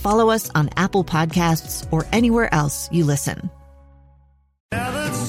follow 0.00 0.30
us 0.30 0.50
on 0.54 0.70
Apple 0.76 1.04
Podcasts, 1.04 1.86
or 1.92 2.06
anywhere 2.12 2.52
else 2.52 2.88
you 2.90 3.04
listen. 3.04 3.50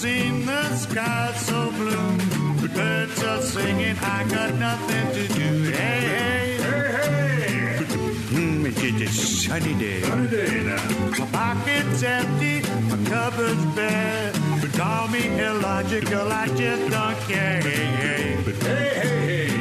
Seen 0.01 0.47
the 0.47 0.75
sky 0.77 1.31
so 1.35 1.69
blue. 1.73 2.17
The 2.61 2.69
birds 2.73 3.23
are 3.23 3.41
singing, 3.41 3.95
I 3.99 4.27
got 4.27 4.55
nothing 4.55 5.07
to 5.13 5.27
do. 5.33 5.71
Hey, 5.71 5.99
hey, 6.01 6.57
hey, 6.57 7.77
hey. 7.77 7.85
Mm, 8.33 8.65
it's 8.65 8.81
a 8.81 9.07
sunny 9.07 9.75
day. 9.75 10.01
Sunny 10.01 10.27
day 10.27 10.63
now. 10.63 11.19
My 11.19 11.27
pocket's 11.27 12.01
empty, 12.01 12.61
my 12.89 13.09
cupboard's 13.09 13.65
bare. 13.75 14.33
But 14.59 14.73
call 14.73 15.07
me 15.09 15.39
illogical, 15.39 16.31
I 16.31 16.47
just 16.47 16.89
don't 16.89 17.19
care. 17.29 17.61
Hey, 17.61 17.85
hey, 18.01 18.41
hey, 18.43 18.89
hey. 18.99 19.51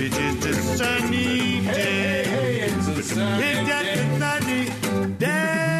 It's 0.00 0.46
a 0.46 0.54
sunny 0.76 1.60
day. 1.66 2.47
Hey, 3.10 3.64
hey, 3.64 3.92
it's 3.94 4.18
sunny 4.18 4.66
it's 4.66 4.80
just 4.80 4.84
a 4.84 4.98
sunny 4.98 5.14
day. 5.14 5.78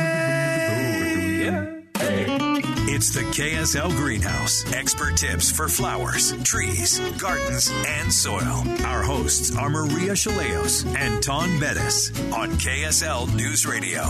It's 2.90 3.10
the 3.10 3.20
KSL 3.20 3.90
Greenhouse. 3.90 4.64
Expert 4.72 5.16
tips 5.16 5.52
for 5.52 5.68
flowers, 5.68 6.32
trees, 6.42 6.98
gardens, 7.18 7.70
and 7.86 8.12
soil. 8.12 8.64
Our 8.84 9.02
hosts 9.02 9.54
are 9.54 9.68
Maria 9.68 10.14
Shilaos 10.14 10.86
and 10.96 11.22
Taun 11.22 11.60
Beddes 11.60 12.10
on 12.32 12.52
KSL 12.52 13.32
News 13.36 13.66
Radio. 13.66 14.02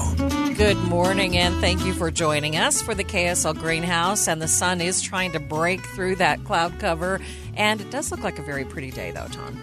Good 0.55 0.79
morning, 0.79 1.37
and 1.37 1.55
thank 1.61 1.85
you 1.85 1.93
for 1.95 2.11
joining 2.13 2.57
us 2.57 2.81
for 2.81 2.95
the 2.95 3.05
KSL 3.05 3.59
Greenhouse. 3.59 4.29
And 4.29 4.41
the 4.41 4.49
sun 4.49 4.81
is 4.81 5.03
trying 5.03 5.33
to 5.33 5.41
break 5.41 5.85
through 5.85 6.17
that 6.17 6.45
cloud 6.45 6.79
cover, 6.79 7.21
and 7.57 7.81
it 7.81 7.91
does 7.91 8.11
look 8.13 8.23
like 8.23 8.39
a 8.39 8.43
very 8.43 8.65
pretty 8.65 8.93
day, 8.93 9.11
though, 9.11 9.27
Taun. 9.27 9.61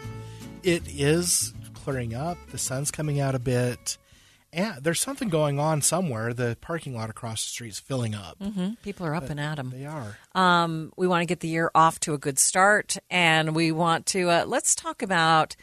It 0.61 0.83
is 0.87 1.53
clearing 1.85 2.15
up. 2.15 2.39
The 2.49 2.57
sun's 2.57 2.89
coming 2.89 3.19
out 3.19 3.35
a 3.35 3.39
bit. 3.39 3.99
And 4.51 4.83
there's 4.83 4.99
something 4.99 5.29
going 5.29 5.59
on 5.59 5.83
somewhere. 5.83 6.33
The 6.33 6.57
parking 6.59 6.95
lot 6.95 7.11
across 7.11 7.43
the 7.43 7.49
street 7.49 7.69
is 7.69 7.79
filling 7.79 8.15
up. 8.15 8.39
Mm-hmm. 8.39 8.73
People 8.83 9.05
are 9.05 9.13
up 9.13 9.29
and 9.29 9.39
at 9.39 9.59
'em. 9.59 9.69
They 9.69 9.85
are. 9.85 10.17
Um, 10.33 10.91
we 10.97 11.07
want 11.07 11.21
to 11.21 11.27
get 11.27 11.41
the 11.41 11.47
year 11.47 11.69
off 11.75 11.99
to 12.01 12.15
a 12.15 12.17
good 12.17 12.39
start, 12.39 12.97
and 13.11 13.53
we 13.55 13.71
want 13.71 14.07
to 14.07 14.29
uh, 14.31 14.45
let's 14.47 14.73
talk 14.73 15.03
about 15.03 15.55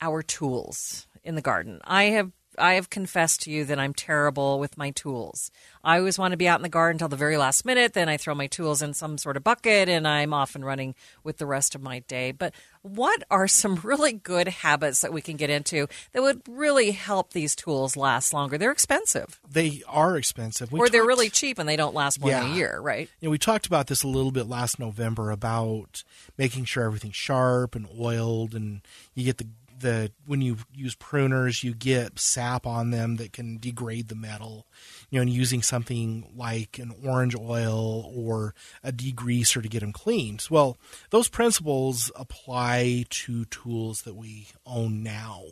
our 0.00 0.22
tools 0.22 1.08
in 1.24 1.34
the 1.34 1.42
garden. 1.42 1.80
I 1.84 2.04
have 2.04 2.30
I 2.58 2.74
have 2.74 2.90
confessed 2.90 3.42
to 3.42 3.50
you 3.50 3.64
that 3.64 3.78
I'm 3.78 3.94
terrible 3.94 4.58
with 4.58 4.76
my 4.76 4.90
tools. 4.90 5.50
I 5.82 5.98
always 5.98 6.18
want 6.18 6.32
to 6.32 6.36
be 6.38 6.48
out 6.48 6.58
in 6.58 6.62
the 6.62 6.68
garden 6.68 6.96
until 6.96 7.08
the 7.08 7.16
very 7.16 7.36
last 7.36 7.64
minute. 7.64 7.92
Then 7.92 8.08
I 8.08 8.16
throw 8.16 8.34
my 8.34 8.46
tools 8.46 8.82
in 8.82 8.94
some 8.94 9.18
sort 9.18 9.36
of 9.36 9.44
bucket, 9.44 9.88
and 9.88 10.08
I'm 10.08 10.32
off 10.32 10.54
and 10.54 10.64
running 10.64 10.94
with 11.22 11.38
the 11.38 11.46
rest 11.46 11.74
of 11.74 11.82
my 11.82 12.00
day. 12.00 12.32
But 12.32 12.54
what 12.82 13.22
are 13.30 13.48
some 13.48 13.76
really 13.84 14.12
good 14.12 14.48
habits 14.48 15.00
that 15.00 15.12
we 15.12 15.20
can 15.20 15.36
get 15.36 15.50
into 15.50 15.88
that 16.12 16.22
would 16.22 16.42
really 16.48 16.92
help 16.92 17.32
these 17.32 17.54
tools 17.54 17.96
last 17.96 18.32
longer? 18.32 18.58
They're 18.58 18.70
expensive, 18.72 19.40
They 19.48 19.82
are 19.88 20.16
expensive. 20.16 20.72
We 20.72 20.80
or 20.80 20.88
they're 20.88 21.06
really 21.06 21.30
cheap 21.30 21.58
and 21.58 21.68
they 21.68 21.76
don't 21.76 21.94
last 21.94 22.20
more 22.20 22.30
than 22.30 22.52
a 22.52 22.54
year, 22.54 22.78
right? 22.80 23.08
You 23.20 23.28
know, 23.28 23.30
we 23.30 23.38
talked 23.38 23.66
about 23.66 23.86
this 23.86 24.02
a 24.02 24.08
little 24.08 24.32
bit 24.32 24.48
last 24.48 24.78
November 24.78 25.30
about 25.30 26.02
making 26.38 26.64
sure 26.64 26.84
everything's 26.84 27.16
sharp 27.16 27.74
and 27.74 27.86
oiled, 27.98 28.54
and 28.54 28.80
you 29.14 29.24
get 29.24 29.38
the 29.38 29.46
the 29.80 30.12
when 30.26 30.40
you 30.40 30.58
use 30.72 30.94
pruners, 30.94 31.62
you 31.62 31.74
get 31.74 32.18
sap 32.18 32.66
on 32.66 32.90
them 32.90 33.16
that 33.16 33.32
can 33.32 33.58
degrade 33.58 34.08
the 34.08 34.14
metal. 34.14 34.66
You 35.10 35.18
know, 35.18 35.22
and 35.22 35.30
using 35.30 35.62
something 35.62 36.32
like 36.36 36.78
an 36.78 36.92
orange 37.04 37.36
oil 37.36 38.12
or 38.14 38.54
a 38.82 38.92
degreaser 38.92 39.62
to 39.62 39.68
get 39.68 39.80
them 39.80 39.92
cleaned. 39.92 40.46
Well, 40.50 40.76
those 41.10 41.28
principles 41.28 42.10
apply 42.16 43.06
to 43.10 43.44
tools 43.46 44.02
that 44.02 44.14
we 44.14 44.48
own 44.66 45.02
now. 45.02 45.42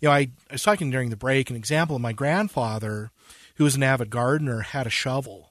You 0.00 0.08
know, 0.08 0.12
I, 0.12 0.30
I 0.48 0.52
was 0.52 0.62
talking 0.62 0.90
during 0.90 1.10
the 1.10 1.16
break 1.16 1.50
an 1.50 1.56
example 1.56 1.96
of 1.96 2.02
my 2.02 2.12
grandfather, 2.12 3.10
who 3.56 3.64
was 3.64 3.74
an 3.74 3.82
avid 3.82 4.10
gardener, 4.10 4.60
had 4.60 4.86
a 4.86 4.90
shovel 4.90 5.49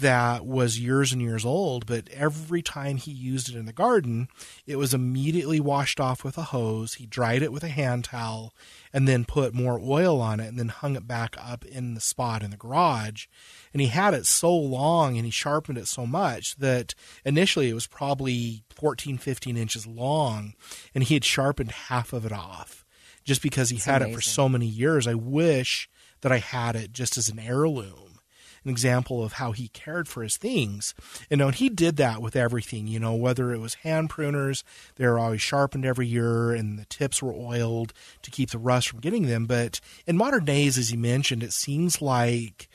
that 0.00 0.46
was 0.46 0.78
years 0.78 1.12
and 1.12 1.20
years 1.20 1.44
old, 1.44 1.86
but 1.86 2.08
every 2.10 2.62
time 2.62 2.96
he 2.96 3.10
used 3.10 3.48
it 3.48 3.56
in 3.56 3.66
the 3.66 3.72
garden, 3.72 4.28
it 4.66 4.76
was 4.76 4.94
immediately 4.94 5.60
washed 5.60 6.00
off 6.00 6.24
with 6.24 6.38
a 6.38 6.44
hose. 6.44 6.94
He 6.94 7.06
dried 7.06 7.42
it 7.42 7.52
with 7.52 7.62
a 7.62 7.68
hand 7.68 8.04
towel 8.04 8.54
and 8.92 9.06
then 9.06 9.24
put 9.24 9.54
more 9.54 9.78
oil 9.82 10.20
on 10.20 10.40
it 10.40 10.48
and 10.48 10.58
then 10.58 10.68
hung 10.68 10.96
it 10.96 11.06
back 11.06 11.36
up 11.38 11.64
in 11.64 11.94
the 11.94 12.00
spot 12.00 12.42
in 12.42 12.50
the 12.50 12.56
garage. 12.56 13.26
And 13.72 13.80
he 13.80 13.88
had 13.88 14.14
it 14.14 14.26
so 14.26 14.54
long 14.54 15.16
and 15.16 15.24
he 15.24 15.30
sharpened 15.30 15.78
it 15.78 15.88
so 15.88 16.06
much 16.06 16.56
that 16.56 16.94
initially 17.24 17.68
it 17.68 17.74
was 17.74 17.86
probably 17.86 18.64
14, 18.70 19.18
15 19.18 19.56
inches 19.56 19.86
long 19.86 20.54
and 20.94 21.04
he 21.04 21.14
had 21.14 21.24
sharpened 21.24 21.72
half 21.72 22.12
of 22.12 22.24
it 22.24 22.32
off 22.32 22.84
just 23.24 23.42
because 23.42 23.70
he 23.70 23.76
It's 23.76 23.84
had 23.84 24.02
it 24.02 24.14
for 24.14 24.20
so 24.20 24.48
many 24.48 24.66
years. 24.66 25.06
I 25.06 25.14
wish 25.14 25.88
that 26.22 26.32
I 26.32 26.38
had 26.38 26.76
it 26.76 26.92
just 26.92 27.18
as 27.18 27.28
an 27.28 27.38
heirloom 27.38 28.01
an 28.64 28.70
example 28.70 29.24
of 29.24 29.34
how 29.34 29.52
he 29.52 29.68
cared 29.68 30.08
for 30.08 30.22
his 30.22 30.36
things. 30.36 30.94
You 31.30 31.36
know, 31.36 31.46
and 31.48 31.54
he 31.54 31.68
did 31.68 31.96
that 31.96 32.22
with 32.22 32.36
everything, 32.36 32.86
you 32.86 33.00
know, 33.00 33.14
whether 33.14 33.52
it 33.52 33.58
was 33.58 33.74
hand 33.74 34.10
pruners, 34.10 34.62
they 34.96 35.06
were 35.06 35.18
always 35.18 35.42
sharpened 35.42 35.84
every 35.84 36.06
year 36.06 36.52
and 36.52 36.78
the 36.78 36.84
tips 36.86 37.22
were 37.22 37.34
oiled 37.34 37.92
to 38.22 38.30
keep 38.30 38.50
the 38.50 38.58
rust 38.58 38.88
from 38.88 39.00
getting 39.00 39.26
them. 39.26 39.46
But 39.46 39.80
in 40.06 40.16
modern 40.16 40.44
days, 40.44 40.78
as 40.78 40.92
you 40.92 40.98
mentioned, 40.98 41.42
it 41.42 41.52
seems 41.52 42.00
like 42.00 42.68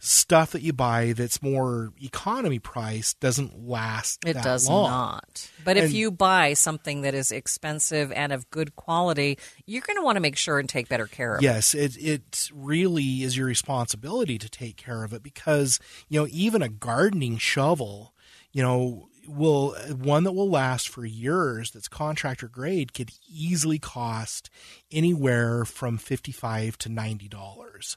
stuff 0.00 0.52
that 0.52 0.62
you 0.62 0.72
buy 0.72 1.12
that's 1.12 1.42
more 1.42 1.92
economy 2.00 2.58
price 2.58 3.14
doesn't 3.14 3.66
last 3.66 4.24
It 4.24 4.34
does 4.34 4.68
long. 4.68 4.90
not. 4.90 5.50
But 5.64 5.76
if 5.76 5.92
you 5.92 6.10
buy 6.10 6.54
something 6.54 7.02
that 7.02 7.14
is 7.14 7.32
expensive 7.32 8.12
and 8.12 8.32
of 8.32 8.48
good 8.50 8.76
quality, 8.76 9.38
you're 9.66 9.82
going 9.82 9.96
to 9.96 10.02
want 10.04 10.16
to 10.16 10.20
make 10.20 10.36
sure 10.36 10.58
and 10.60 10.68
take 10.68 10.88
better 10.88 11.06
care 11.06 11.34
of 11.34 11.40
it. 11.40 11.44
Yes, 11.44 11.74
it 11.74 11.96
it 11.96 12.48
really 12.54 13.22
is 13.22 13.36
your 13.36 13.46
responsibility 13.46 14.38
to 14.38 14.48
take 14.48 14.76
care 14.76 15.02
of 15.02 15.12
it 15.12 15.22
because 15.22 15.80
you 16.08 16.20
know 16.20 16.28
even 16.30 16.62
a 16.62 16.68
gardening 16.68 17.36
shovel, 17.38 18.14
you 18.52 18.62
know, 18.62 19.08
will 19.26 19.74
one 20.00 20.24
that 20.24 20.32
will 20.32 20.48
last 20.48 20.88
for 20.88 21.04
years 21.04 21.72
that's 21.72 21.88
contractor 21.88 22.48
grade 22.48 22.94
could 22.94 23.10
easily 23.28 23.78
cost 23.78 24.48
anywhere 24.90 25.64
from 25.64 25.98
55 25.98 26.78
to 26.78 26.88
90 26.88 27.28
dollars 27.28 27.96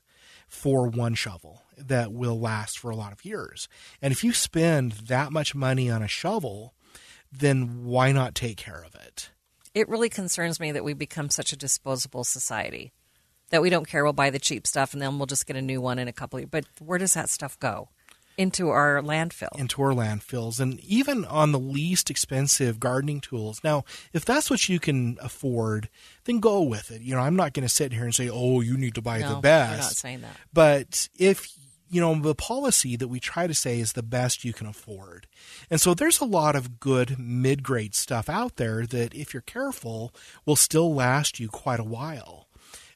for 0.51 0.87
one 0.89 1.15
shovel 1.15 1.63
that 1.77 2.11
will 2.11 2.37
last 2.37 2.77
for 2.77 2.91
a 2.91 2.95
lot 2.95 3.13
of 3.13 3.23
years. 3.23 3.69
And 4.01 4.11
if 4.11 4.21
you 4.21 4.33
spend 4.33 4.91
that 4.91 5.31
much 5.31 5.55
money 5.55 5.89
on 5.89 6.03
a 6.03 6.09
shovel, 6.09 6.75
then 7.31 7.85
why 7.85 8.11
not 8.11 8.35
take 8.35 8.57
care 8.57 8.83
of 8.85 8.93
it? 8.93 9.31
It 9.73 9.87
really 9.87 10.09
concerns 10.09 10.59
me 10.59 10.73
that 10.73 10.83
we've 10.83 10.97
become 10.97 11.29
such 11.29 11.53
a 11.53 11.57
disposable 11.57 12.25
society 12.25 12.91
that 13.49 13.61
we 13.61 13.69
don't 13.69 13.87
care. 13.87 14.03
We'll 14.03 14.11
buy 14.11 14.29
the 14.29 14.39
cheap 14.39 14.67
stuff 14.67 14.91
and 14.91 15.01
then 15.01 15.17
we'll 15.17 15.25
just 15.25 15.47
get 15.47 15.55
a 15.55 15.61
new 15.61 15.79
one 15.79 15.97
in 15.97 16.09
a 16.09 16.13
couple 16.13 16.37
of 16.37 16.41
years. 16.41 16.49
But 16.51 16.65
where 16.79 16.99
does 16.99 17.13
that 17.13 17.29
stuff 17.29 17.57
go? 17.57 17.87
Into 18.37 18.69
our 18.69 19.01
landfill. 19.01 19.59
into 19.59 19.81
our 19.81 19.91
landfills 19.91 20.59
and 20.59 20.79
even 20.81 21.25
on 21.25 21.51
the 21.51 21.59
least 21.59 22.09
expensive 22.09 22.79
gardening 22.79 23.21
tools. 23.21 23.61
Now, 23.63 23.83
if 24.13 24.25
that's 24.25 24.49
what 24.49 24.67
you 24.69 24.79
can 24.79 25.17
afford, 25.21 25.89
then 26.23 26.39
go 26.39 26.61
with 26.61 26.91
it. 26.91 27.01
You 27.01 27.15
know, 27.15 27.21
I'm 27.21 27.35
not 27.35 27.53
going 27.53 27.67
to 27.67 27.73
sit 27.73 27.93
here 27.93 28.05
and 28.05 28.15
say, 28.15 28.29
"Oh, 28.29 28.61
you 28.61 28.77
need 28.77 28.95
to 28.95 29.01
buy 29.01 29.19
No, 29.19 29.35
the 29.35 29.41
best." 29.41 29.81
not 29.81 29.95
saying 29.97 30.21
that. 30.21 30.35
But 30.53 31.09
if 31.17 31.53
you 31.89 31.99
know, 31.99 32.15
the 32.15 32.33
policy 32.33 32.95
that 32.95 33.09
we 33.09 33.19
try 33.19 33.47
to 33.47 33.53
say 33.53 33.81
is 33.81 33.91
the 33.93 34.01
best 34.01 34.45
you 34.45 34.53
can 34.53 34.65
afford. 34.65 35.27
And 35.69 35.81
so 35.81 35.93
there's 35.93 36.21
a 36.21 36.25
lot 36.25 36.55
of 36.55 36.79
good 36.79 37.19
mid 37.19 37.63
grade 37.63 37.93
stuff 37.95 38.29
out 38.29 38.55
there 38.55 38.85
that, 38.85 39.13
if 39.13 39.33
you're 39.33 39.41
careful, 39.41 40.13
will 40.45 40.55
still 40.55 40.95
last 40.95 41.37
you 41.37 41.49
quite 41.49 41.81
a 41.81 41.83
while. 41.83 42.47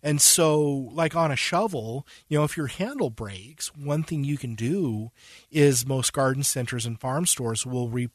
And 0.05 0.21
so, 0.21 0.61
like 0.93 1.15
on 1.15 1.31
a 1.31 1.35
shovel, 1.35 2.05
you 2.27 2.37
know, 2.37 2.43
if 2.43 2.55
your 2.55 2.67
handle 2.67 3.09
breaks, 3.09 3.75
one 3.75 4.03
thing 4.03 4.23
you 4.23 4.37
can 4.37 4.53
do 4.53 5.09
is 5.49 5.83
most 5.83 6.13
garden 6.13 6.43
centers 6.43 6.85
and 6.85 7.01
farm 7.01 7.25
stores 7.25 7.65
will 7.65 7.89
re- 7.89 8.11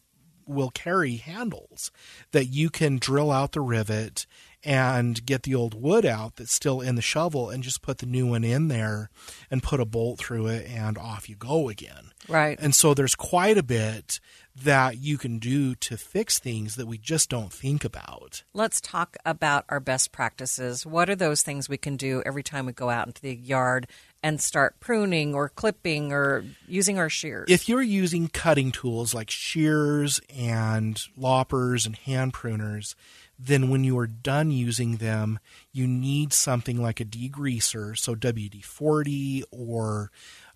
will 0.47 0.71
carry 0.71 1.17
handles 1.17 1.91
that 2.31 2.45
you 2.45 2.71
can 2.71 2.99
drill 2.99 3.33
out 3.33 3.51
the 3.53 3.61
rivet 3.61 4.25
and 4.63 5.25
get 5.25 5.45
the 5.45 5.55
old 5.55 5.81
wood 5.81 6.05
out 6.05 6.37
that's 6.37 6.53
still 6.53 6.81
in 6.81 6.95
the 6.95 7.03
shovel 7.03 7.49
and 7.49 7.63
just 7.63 7.83
put 7.83 7.99
the 7.99 8.07
new 8.07 8.27
one 8.27 8.45
in 8.45 8.69
there 8.69 9.11
and 9.51 9.63
put 9.63 9.81
a 9.81 9.85
bolt 9.85 10.19
through 10.19 10.47
it 10.47 10.67
and 10.69 10.99
off 10.99 11.29
you 11.29 11.37
go 11.37 11.69
again. 11.69 12.13
Right. 12.29 12.59
And 12.61 12.75
so 12.75 12.93
there's 12.93 13.15
quite 13.15 13.57
a 13.57 13.63
bit 13.63 14.21
that 14.55 14.99
you 14.99 15.17
can 15.17 15.39
do 15.39 15.75
to 15.77 15.97
fix 15.97 16.39
things 16.39 16.77
that 16.77 16.87
we 16.87 16.99
just 16.99 17.31
don't 17.31 17.53
think 17.53 17.85
about. 17.85 18.43
Let's 18.53 18.81
talk 18.81 19.17
about 19.25 19.65
our 19.69 19.81
best 19.81 20.13
practices. 20.13 20.85
What 20.85 21.09
are 21.09 21.17
those 21.17 21.43
things 21.43 21.69
we 21.69 21.79
can 21.79 21.97
do 21.97 22.23
every 22.27 22.43
time 22.43 22.67
we 22.67 22.73
go 22.73 22.91
out 22.91 23.07
into 23.07 23.23
the 23.23 23.35
yard 23.35 23.87
and 24.23 24.41
start 24.41 24.79
pruning 24.81 25.35
or 25.35 25.49
clipping 25.49 26.13
or 26.13 26.45
using 26.69 26.99
our 26.99 27.09
shears? 27.09 27.49
If 27.49 27.69
you're 27.69 27.81
using 27.81 28.29
cutting 28.29 28.73
tools 28.73 29.15
like 29.15 29.31
shears 29.31 30.21
and 30.29 31.01
loppers 31.17 31.87
and 31.87 31.97
hand 31.97 32.35
pruners, 32.35 32.95
then 33.43 33.71
when 33.71 33.85
you 33.85 33.99
are 33.99 34.07
done 34.07 34.51
using 34.51 34.97
them, 34.97 35.39
you 35.73 35.87
need 35.87 36.33
something 36.33 36.81
like 36.81 37.01
a 37.01 37.05
degreaser, 37.05 37.97
so 37.97 38.15
WD 38.15 38.65
40 38.65 39.45
or 39.51 40.11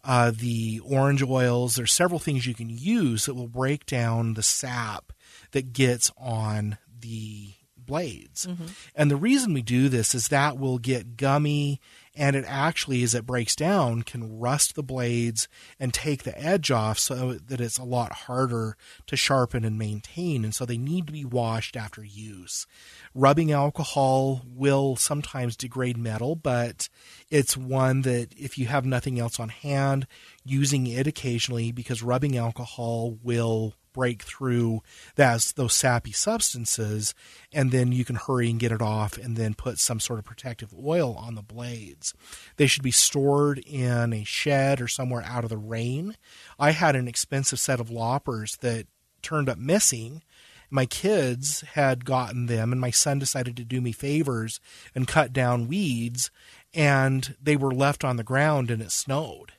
uh, 0.05 0.31
the 0.35 0.81
orange 0.85 1.23
oils. 1.23 1.77
There's 1.77 1.93
several 1.93 2.19
things 2.19 2.47
you 2.47 2.55
can 2.55 2.69
use 2.69 3.25
that 3.25 3.35
will 3.35 3.49
break 3.49 3.87
down 3.87 4.35
the 4.35 4.43
sap 4.43 5.13
that 5.53 5.73
gets 5.73 6.13
on 6.19 6.77
the 7.01 7.55
blades. 7.77 8.47
Mm-hmm. 8.47 8.67
And 8.95 9.11
the 9.11 9.17
reason 9.17 9.55
we 9.55 9.63
do 9.63 9.89
this 9.89 10.15
is 10.15 10.29
that 10.29 10.59
will 10.59 10.79
get 10.79 11.17
gummy 11.17 11.81
and 12.17 12.37
it 12.37 12.45
actually 12.47 13.03
as 13.03 13.15
it 13.15 13.27
breaks 13.27 13.57
down 13.57 14.03
can 14.03 14.39
rust 14.39 14.75
the 14.75 14.83
blades 14.83 15.49
and 15.81 15.93
take 15.93 16.23
the 16.23 16.39
edge 16.39 16.71
off 16.71 16.99
so 16.99 17.35
that 17.35 17.61
it's 17.61 17.79
a 17.79 17.85
lot 17.85 18.13
harder 18.13 18.77
to 19.07 19.17
sharpen 19.17 19.65
and 19.65 19.79
maintain. 19.79 20.45
And 20.45 20.55
so 20.55 20.65
they 20.65 20.79
need 20.79 21.07
to 21.07 21.13
be 21.13 21.25
washed 21.25 21.77
after 21.77 22.05
use 22.05 22.67
rubbing 23.15 23.53
alcohol 23.53 24.43
will 24.47 24.97
sometimes 24.97 25.57
degrade 25.57 25.97
metal 25.97 26.35
but 26.35 26.89
it's 27.31 27.57
one 27.57 28.03
that 28.03 28.29
if 28.37 28.59
you 28.59 28.67
have 28.67 28.85
nothing 28.85 29.19
else 29.21 29.39
on 29.39 29.49
hand 29.49 30.07
using 30.45 30.87
it 30.87 31.07
occasionally 31.07 31.71
because 31.71 32.03
rubbing 32.03 32.37
alcohol 32.37 33.17
will 33.23 33.75
break 33.95 34.23
through 34.25 34.83
those 35.15 35.55
sappy 35.73 36.13
substances 36.13 37.15
and 37.53 37.71
then 37.71 37.93
you 37.93 38.05
can 38.05 38.17
hurry 38.17 38.51
and 38.51 38.61
get 38.61 38.73
it 38.73 38.83
off 38.83 39.17
and 39.17 39.37
then 39.37 39.55
put 39.55 39.79
some 39.79 40.01
sort 40.01 40.19
of 40.19 40.25
protective 40.27 40.75
oil 40.75 41.15
on 41.15 41.37
the 41.37 41.43
blades. 41.43 42.13
They 42.57 42.67
should 42.67 42.83
be 42.83 42.91
stored 42.91 43.59
in 43.61 44.13
a 44.13 44.25
shed 44.25 44.83
or 44.83 44.89
somewhere 44.89 45.23
out 45.25 45.45
of 45.45 45.51
the 45.51 45.57
rain. 45.57 46.17
I 46.59 46.73
had 46.73 46.97
an 46.97 47.09
expensive 47.09 47.61
set 47.61 47.81
of 47.81 47.89
loppers 47.89 48.57
that 48.61 48.87
turned 49.23 49.49
up 49.49 49.57
missing 49.57 50.23
my 50.71 50.87
kids 50.87 51.63
had 51.75 52.05
gotten 52.05 52.47
them 52.47 52.73
and 52.73 52.81
my 52.81 52.91
son 52.91 53.19
decided 53.19 53.57
to 53.57 53.65
do 53.65 53.81
me 53.81 53.93
favors 53.93 54.61
and 54.95 55.09
cut 55.09 55.33
down 55.33 55.69
weeds 55.69 56.31
and 56.73 57.37
they 57.43 57.57
were 57.57 57.73
left 57.73 58.05
on 58.05 58.17
the 58.17 58.25
ground 58.25 58.71
and 58.71 58.83
it 58.83 58.91
snowed 58.91 59.53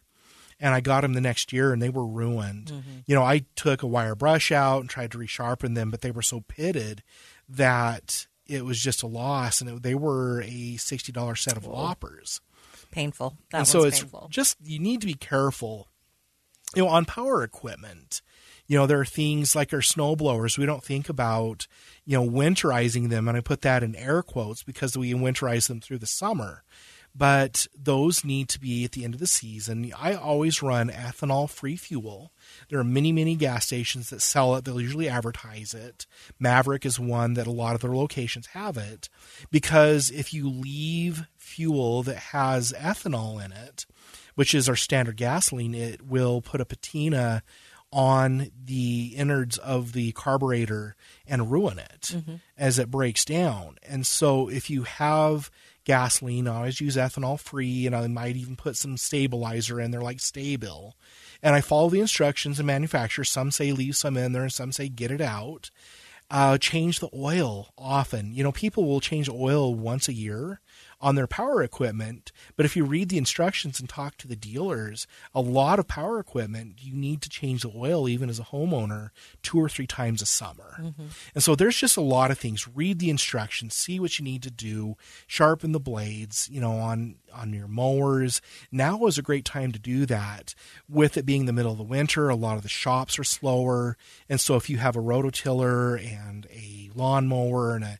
and 0.59 0.73
I 0.73 0.81
got 0.81 1.01
them 1.01 1.13
the 1.13 1.21
next 1.21 1.51
year 1.51 1.73
and 1.73 1.81
they 1.81 1.89
were 1.89 2.05
ruined. 2.05 2.67
Mm-hmm. 2.67 2.99
You 3.05 3.15
know, 3.15 3.23
I 3.23 3.45
took 3.55 3.83
a 3.83 3.87
wire 3.87 4.15
brush 4.15 4.51
out 4.51 4.81
and 4.81 4.89
tried 4.89 5.11
to 5.11 5.17
resharpen 5.17 5.75
them, 5.75 5.91
but 5.91 6.01
they 6.01 6.11
were 6.11 6.21
so 6.21 6.41
pitted 6.41 7.03
that 7.49 8.27
it 8.47 8.63
was 8.63 8.79
just 8.79 9.03
a 9.03 9.07
loss 9.07 9.61
and 9.61 9.69
it, 9.69 9.83
they 9.83 9.95
were 9.95 10.41
a 10.41 10.75
$60 10.77 11.37
set 11.37 11.57
of 11.57 11.65
loppers. 11.65 12.41
painful. 12.91 13.37
That 13.51 13.57
and 13.59 13.67
so 13.67 13.83
it's 13.83 13.99
painful. 13.99 14.27
just 14.29 14.57
you 14.63 14.79
need 14.79 15.01
to 15.01 15.07
be 15.07 15.13
careful. 15.13 15.89
You 16.75 16.83
know, 16.83 16.89
on 16.89 17.05
power 17.05 17.43
equipment, 17.43 18.21
you 18.67 18.77
know, 18.77 18.87
there 18.87 18.99
are 18.99 19.05
things 19.05 19.55
like 19.55 19.73
our 19.73 19.81
snow 19.81 20.15
blowers. 20.15 20.57
We 20.57 20.65
don't 20.65 20.83
think 20.83 21.09
about, 21.09 21.67
you 22.05 22.17
know, 22.17 22.27
winterizing 22.27 23.09
them, 23.09 23.27
and 23.27 23.37
I 23.37 23.41
put 23.41 23.61
that 23.61 23.83
in 23.83 23.95
air 23.95 24.23
quotes 24.23 24.63
because 24.63 24.97
we 24.97 25.13
winterize 25.13 25.67
them 25.67 25.81
through 25.81 25.99
the 25.99 26.07
summer. 26.07 26.63
But 27.17 27.67
those 27.73 28.25
need 28.25 28.49
to 28.49 28.59
be 28.59 28.83
at 28.83 28.91
the 28.91 29.05
end 29.05 29.13
of 29.13 29.21
the 29.21 29.27
season. 29.27 29.93
I 29.97 30.15
always 30.15 30.61
run 30.61 30.89
ethanol 30.89 31.49
free 31.49 31.77
fuel. 31.77 32.33
There 32.69 32.79
are 32.79 32.83
many, 32.83 33.13
many 33.13 33.35
gas 33.35 33.67
stations 33.67 34.09
that 34.09 34.21
sell 34.21 34.53
it. 34.55 34.65
They'll 34.65 34.81
usually 34.81 35.07
advertise 35.07 35.73
it. 35.73 36.07
Maverick 36.39 36.85
is 36.85 36.99
one 36.99 37.35
that 37.35 37.47
a 37.47 37.51
lot 37.51 37.73
of 37.73 37.81
their 37.81 37.95
locations 37.95 38.47
have 38.47 38.75
it 38.75 39.07
because 39.49 40.11
if 40.11 40.33
you 40.33 40.49
leave 40.49 41.25
fuel 41.37 42.03
that 42.03 42.17
has 42.17 42.73
ethanol 42.73 43.43
in 43.43 43.53
it, 43.53 43.85
which 44.35 44.53
is 44.53 44.67
our 44.67 44.75
standard 44.75 45.15
gasoline, 45.15 45.73
it 45.73 46.01
will 46.01 46.41
put 46.41 46.59
a 46.59 46.65
patina 46.65 47.43
on 47.97 48.51
the 48.65 49.13
innards 49.15 49.57
of 49.57 49.93
the 49.93 50.11
carburetor 50.11 50.97
and 51.25 51.49
ruin 51.49 51.79
it 51.79 52.01
Mm-hmm. 52.13 52.35
as 52.57 52.77
it 52.77 52.91
breaks 52.91 53.23
down. 53.23 53.77
And 53.87 54.05
so 54.05 54.49
if 54.49 54.69
you 54.69 54.83
have 54.83 55.49
gasoline, 55.85 56.45
I 56.47 56.57
always 56.57 56.81
use 56.81 56.97
ethanol 56.97 57.39
free 57.39 57.87
and 57.87 57.95
I 57.95 58.05
might 58.07 58.35
even 58.35 58.57
put 58.57 58.75
some 58.75 58.97
stabilizer 58.97 59.79
in 59.79 59.91
there 59.91 60.01
like 60.01 60.17
Stabil. 60.17 60.91
And 61.41 61.55
I 61.55 61.61
follow 61.61 61.89
the 61.89 62.01
instructions 62.01 62.59
and 62.59 62.67
manufacturer. 62.67 63.23
Some 63.23 63.49
say 63.49 63.71
leave 63.71 63.95
some 63.95 64.17
in 64.17 64.33
there 64.33 64.43
and 64.43 64.51
some 64.51 64.73
say 64.73 64.89
get 64.89 65.09
it 65.09 65.21
out. 65.21 65.71
Uh, 66.29 66.57
change 66.57 66.99
the 66.99 67.09
oil 67.15 67.69
often. 67.77 68.33
You 68.33 68.43
know, 68.43 68.51
people 68.51 68.83
will 68.85 68.99
change 68.99 69.29
oil 69.29 69.73
once 69.73 70.09
a 70.09 70.13
year 70.13 70.59
on 71.05 71.13
their 71.13 71.27
power 71.27 71.61
equipment, 71.61 72.31
but 72.55 72.65
if 72.65 72.75
you 72.75 72.83
read 72.83 73.09
the 73.09 73.19
instructions 73.19 73.79
and 73.79 73.87
talk 73.87 74.17
to 74.17 74.27
the 74.27 74.35
dealers, 74.35 75.05
a 75.35 75.39
lot 75.39 75.77
of 75.77 75.87
power 75.87 76.17
equipment 76.17 76.79
you 76.79 76.95
need 76.95 77.21
to 77.21 77.29
change 77.29 77.61
the 77.61 77.71
oil 77.75 78.09
even 78.09 78.27
as 78.27 78.39
a 78.39 78.45
homeowner 78.45 79.11
two 79.43 79.59
or 79.59 79.69
three 79.69 79.85
times 79.85 80.23
a 80.23 80.25
summer. 80.25 80.77
Mm-hmm. 80.79 81.05
And 81.35 81.43
so 81.43 81.53
there's 81.53 81.77
just 81.77 81.95
a 81.95 82.01
lot 82.01 82.31
of 82.31 82.39
things. 82.39 82.67
Read 82.67 82.97
the 82.97 83.11
instructions, 83.11 83.75
see 83.75 83.99
what 83.99 84.17
you 84.17 84.25
need 84.25 84.41
to 84.41 84.49
do, 84.49 84.97
sharpen 85.27 85.73
the 85.73 85.79
blades, 85.79 86.49
you 86.51 86.59
know, 86.59 86.71
on 86.71 87.17
on 87.31 87.53
your 87.53 87.67
mowers. 87.67 88.41
Now 88.71 89.05
is 89.05 89.19
a 89.19 89.21
great 89.21 89.45
time 89.45 89.73
to 89.73 89.79
do 89.79 90.07
that. 90.07 90.55
With 90.89 91.17
it 91.17 91.25
being 91.25 91.45
the 91.45 91.53
middle 91.53 91.73
of 91.73 91.77
the 91.77 91.83
winter, 91.83 92.29
a 92.29 92.35
lot 92.35 92.57
of 92.57 92.63
the 92.63 92.69
shops 92.69 93.19
are 93.19 93.23
slower, 93.23 93.95
and 94.27 94.41
so 94.41 94.55
if 94.55 94.71
you 94.71 94.77
have 94.77 94.95
a 94.95 95.01
rototiller 95.01 96.03
and 96.03 96.47
a 96.47 96.89
lawnmower 96.95 97.75
and 97.75 97.83
a 97.83 97.99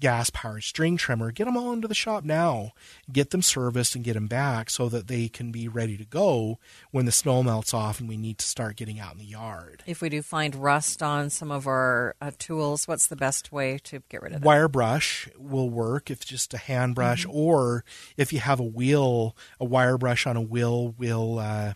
gas 0.00 0.30
powered 0.30 0.62
string 0.64 0.96
trimmer, 0.96 1.32
get 1.32 1.44
them 1.44 1.56
all 1.56 1.72
into 1.72 1.88
the 1.88 1.94
shop 1.94 2.24
now. 2.24 2.72
Get 3.10 3.30
them 3.30 3.42
serviced 3.42 3.94
and 3.94 4.04
get 4.04 4.14
them 4.14 4.26
back 4.26 4.70
so 4.70 4.88
that 4.88 5.08
they 5.08 5.28
can 5.28 5.52
be 5.52 5.68
ready 5.68 5.96
to 5.96 6.04
go 6.04 6.58
when 6.90 7.06
the 7.06 7.12
snow 7.12 7.42
melts 7.42 7.72
off 7.74 8.00
and 8.00 8.08
we 8.08 8.16
need 8.16 8.38
to 8.38 8.46
start 8.46 8.76
getting 8.76 9.00
out 9.00 9.12
in 9.12 9.18
the 9.18 9.24
yard. 9.24 9.82
if 9.86 10.00
we 10.00 10.08
do 10.08 10.22
find 10.22 10.54
rust 10.54 11.02
on 11.02 11.30
some 11.30 11.50
of 11.50 11.66
our 11.66 12.14
uh, 12.20 12.30
tools, 12.38 12.86
what's 12.86 13.06
the 13.06 13.16
best 13.16 13.52
way 13.52 13.78
to 13.84 14.02
get 14.08 14.22
rid 14.22 14.32
of 14.32 14.40
that? 14.40 14.46
Wire 14.46 14.68
brush 14.68 15.28
will 15.38 15.70
work 15.70 16.10
if 16.10 16.24
just 16.24 16.54
a 16.54 16.58
hand 16.58 16.94
brush, 16.94 17.26
or 17.28 17.84
if 18.16 18.32
you 18.32 18.40
have 18.40 18.60
a 18.60 18.64
wheel, 18.64 19.36
a 19.60 19.64
wire 19.64 19.98
brush 19.98 20.26
on 20.26 20.36
a 20.36 20.40
wheel 20.40 20.88
will, 20.98 21.38
uh, 21.38 21.74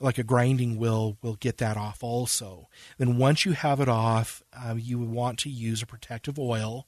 like 0.00 0.18
a 0.18 0.24
grinding 0.24 0.76
wheel, 0.76 1.16
will 1.22 1.36
get 1.36 1.58
that 1.58 1.76
off 1.76 2.02
also. 2.02 2.68
Then 2.98 3.16
once 3.16 3.44
you 3.44 3.52
have 3.52 3.80
it 3.80 3.88
off, 3.88 4.42
um, 4.52 4.78
you 4.78 4.98
would 4.98 5.08
want 5.08 5.38
to 5.40 5.50
use 5.50 5.82
a 5.82 5.86
protective 5.86 6.38
oil. 6.38 6.86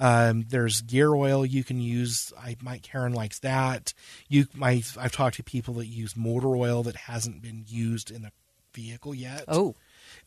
Um, 0.00 0.44
there's 0.48 0.80
gear 0.82 1.12
oil 1.14 1.44
you 1.44 1.64
can 1.64 1.80
use. 1.80 2.32
I 2.38 2.56
Mike 2.62 2.82
Karen 2.82 3.12
likes 3.12 3.38
that. 3.40 3.92
You 4.28 4.46
might. 4.54 4.92
I've 4.98 5.12
talked 5.12 5.36
to 5.36 5.42
people 5.42 5.74
that 5.74 5.86
use 5.86 6.16
motor 6.16 6.54
oil 6.56 6.82
that 6.84 6.96
hasn't 6.96 7.42
been 7.42 7.64
used 7.66 8.10
in 8.10 8.22
the 8.22 8.32
vehicle 8.74 9.14
yet. 9.14 9.44
Oh, 9.48 9.74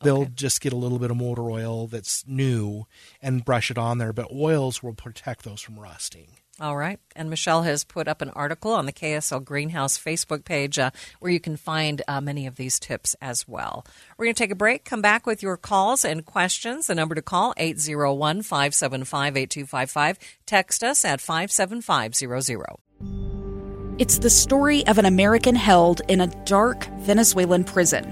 They'll 0.03 0.21
Okay. 0.23 0.31
just 0.35 0.61
get 0.61 0.73
a 0.73 0.77
little 0.77 0.99
bit 0.99 1.11
of 1.11 1.17
motor 1.17 1.49
oil 1.49 1.87
that's 1.87 2.23
new 2.27 2.85
and 3.21 3.45
brush 3.45 3.71
it 3.71 3.77
on 3.77 3.97
there, 3.97 4.13
but 4.13 4.31
oils 4.31 4.81
will 4.83 4.93
protect 4.93 5.43
those 5.43 5.61
from 5.61 5.79
rusting. 5.79 6.27
All 6.61 6.77
right. 6.77 6.99
And 7.15 7.31
Michelle 7.31 7.63
has 7.63 7.83
put 7.83 8.07
up 8.07 8.21
an 8.21 8.29
article 8.29 8.71
on 8.71 8.85
the 8.85 8.93
KSL 8.93 9.43
Greenhouse 9.43 9.97
Facebook 9.97 10.45
page 10.45 10.77
uh, 10.77 10.91
where 11.19 11.31
you 11.31 11.39
can 11.39 11.57
find 11.57 12.03
uh, 12.07 12.21
many 12.21 12.45
of 12.45 12.55
these 12.55 12.79
tips 12.79 13.15
as 13.19 13.47
well. 13.47 13.83
We're 14.15 14.25
going 14.25 14.35
to 14.35 14.43
take 14.43 14.51
a 14.51 14.55
break, 14.55 14.85
come 14.85 15.01
back 15.01 15.25
with 15.25 15.41
your 15.41 15.57
calls 15.57 16.05
and 16.05 16.23
questions. 16.23 16.85
The 16.85 16.93
number 16.93 17.15
to 17.15 17.23
call 17.23 17.55
801 17.57 18.43
575 18.43 19.37
8255. 19.37 20.19
Text 20.45 20.83
us 20.83 21.03
at 21.03 21.19
57500. 21.19 23.97
It's 23.97 24.19
the 24.19 24.29
story 24.29 24.85
of 24.85 24.99
an 24.99 25.05
American 25.05 25.55
held 25.55 26.03
in 26.07 26.21
a 26.21 26.27
dark 26.45 26.85
Venezuelan 26.99 27.63
prison. 27.63 28.03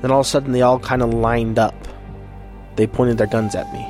Then 0.00 0.12
all 0.12 0.20
of 0.20 0.26
a 0.26 0.28
sudden, 0.28 0.52
they 0.52 0.62
all 0.62 0.78
kind 0.78 1.02
of 1.02 1.12
lined 1.12 1.58
up. 1.58 1.74
They 2.76 2.86
pointed 2.86 3.18
their 3.18 3.26
guns 3.26 3.56
at 3.56 3.70
me. 3.72 3.84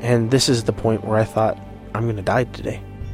And 0.00 0.30
this 0.30 0.48
is 0.48 0.64
the 0.64 0.72
point 0.72 1.04
where 1.04 1.18
I 1.18 1.24
thought, 1.24 1.58
I'm 1.94 2.04
going 2.04 2.16
to 2.16 2.22
die 2.22 2.44
today. 2.44 2.82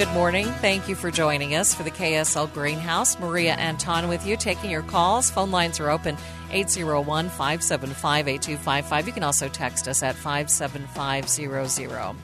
Good 0.00 0.12
morning. 0.12 0.46
Thank 0.46 0.88
you 0.88 0.94
for 0.94 1.10
joining 1.10 1.54
us 1.54 1.74
for 1.74 1.82
the 1.82 1.90
KSL 1.90 2.50
Greenhouse. 2.54 3.20
Maria 3.20 3.52
Anton 3.52 4.08
with 4.08 4.26
you, 4.26 4.34
taking 4.34 4.70
your 4.70 4.80
calls. 4.80 5.30
Phone 5.30 5.50
lines 5.50 5.78
are 5.78 5.90
open 5.90 6.16
801 6.50 7.28
575 7.28 8.26
8255. 8.26 9.06
You 9.06 9.12
can 9.12 9.22
also 9.22 9.50
text 9.50 9.88
us 9.88 10.02
at 10.02 10.14
57500. 10.14 12.16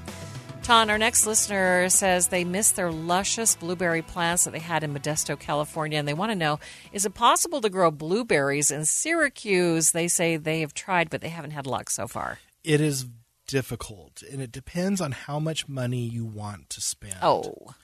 Taun, 0.62 0.88
our 0.88 0.96
next 0.96 1.26
listener 1.26 1.90
says 1.90 2.28
they 2.28 2.44
miss 2.44 2.70
their 2.70 2.90
luscious 2.90 3.56
blueberry 3.56 4.00
plants 4.00 4.44
that 4.44 4.54
they 4.54 4.58
had 4.58 4.82
in 4.82 4.94
Modesto, 4.94 5.38
California, 5.38 5.98
and 5.98 6.08
they 6.08 6.14
want 6.14 6.32
to 6.32 6.34
know 6.34 6.58
is 6.94 7.04
it 7.04 7.12
possible 7.12 7.60
to 7.60 7.68
grow 7.68 7.90
blueberries 7.90 8.70
in 8.70 8.86
Syracuse? 8.86 9.90
They 9.90 10.08
say 10.08 10.38
they 10.38 10.60
have 10.60 10.72
tried, 10.72 11.10
but 11.10 11.20
they 11.20 11.28
haven't 11.28 11.50
had 11.50 11.66
luck 11.66 11.90
so 11.90 12.08
far. 12.08 12.38
It 12.64 12.80
is 12.80 13.04
difficult, 13.46 14.22
and 14.22 14.40
it 14.40 14.52
depends 14.52 15.00
on 15.00 15.12
how 15.12 15.38
much 15.38 15.68
money 15.68 16.04
you 16.04 16.24
want 16.24 16.70
to 16.70 16.80
spend. 16.80 17.18
Oh. 17.22 17.74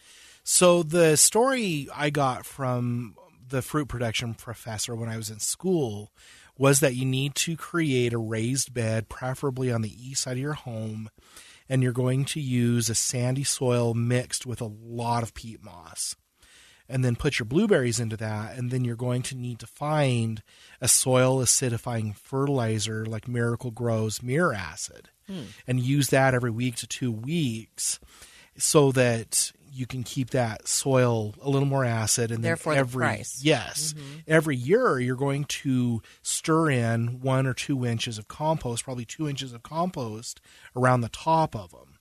So 0.44 0.82
the 0.82 1.16
story 1.16 1.88
I 1.94 2.10
got 2.10 2.44
from 2.44 3.16
the 3.48 3.62
fruit 3.62 3.86
production 3.86 4.34
professor 4.34 4.94
when 4.94 5.08
I 5.08 5.16
was 5.16 5.30
in 5.30 5.38
school 5.38 6.10
was 6.58 6.80
that 6.80 6.94
you 6.94 7.04
need 7.04 7.34
to 7.34 7.56
create 7.56 8.12
a 8.12 8.18
raised 8.18 8.74
bed, 8.74 9.08
preferably 9.08 9.72
on 9.72 9.82
the 9.82 10.08
east 10.08 10.22
side 10.22 10.32
of 10.32 10.38
your 10.38 10.52
home, 10.52 11.10
and 11.68 11.82
you're 11.82 11.92
going 11.92 12.24
to 12.26 12.40
use 12.40 12.90
a 12.90 12.94
sandy 12.94 13.44
soil 13.44 13.94
mixed 13.94 14.44
with 14.44 14.60
a 14.60 14.70
lot 14.82 15.22
of 15.22 15.34
peat 15.34 15.62
moss. 15.62 16.16
And 16.88 17.02
then 17.04 17.16
put 17.16 17.38
your 17.38 17.46
blueberries 17.46 18.00
into 18.00 18.18
that, 18.18 18.58
and 18.58 18.70
then 18.70 18.84
you're 18.84 18.96
going 18.96 19.22
to 19.22 19.36
need 19.36 19.60
to 19.60 19.66
find 19.66 20.42
a 20.80 20.88
soil 20.88 21.38
acidifying 21.38 22.14
fertilizer 22.14 23.06
like 23.06 23.26
Miracle 23.28 23.70
Grow's 23.70 24.18
Miracid 24.18 25.06
Hmm. 25.28 25.42
and 25.66 25.78
use 25.80 26.08
that 26.08 26.34
every 26.34 26.50
week 26.50 26.76
to 26.76 26.86
two 26.86 27.12
weeks 27.12 28.00
so 28.58 28.90
that 28.92 29.52
you 29.74 29.86
can 29.86 30.02
keep 30.02 30.30
that 30.30 30.68
soil 30.68 31.34
a 31.40 31.48
little 31.48 31.66
more 31.66 31.84
acid 31.84 32.30
and 32.30 32.44
Therefore, 32.44 32.74
then 32.74 32.82
the 32.84 32.88
every 32.90 33.00
price. 33.06 33.40
yes 33.42 33.94
Mhm. 33.94 34.22
every 34.26 34.56
year 34.56 34.98
you're 35.00 35.16
going 35.16 35.44
to 35.44 36.02
stir 36.22 36.70
in 36.70 37.20
one 37.20 37.46
or 37.46 37.54
two 37.54 37.86
inches 37.86 38.18
of 38.18 38.28
compost 38.28 38.84
probably 38.84 39.04
two 39.06 39.28
inches 39.28 39.52
of 39.54 39.62
compost 39.62 40.40
around 40.76 41.00
the 41.00 41.08
top 41.08 41.56
of 41.56 41.70
them 41.70 41.98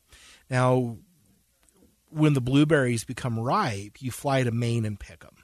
now 0.49 0.97
when 2.09 2.33
the 2.33 2.41
blueberries 2.41 3.05
become 3.05 3.39
ripe 3.39 4.01
you 4.01 4.11
fly 4.11 4.43
to 4.43 4.51
maine 4.51 4.83
and 4.83 4.99
pick 4.99 5.21
them 5.21 5.35